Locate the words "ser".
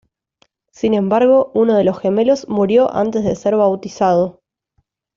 3.35-3.55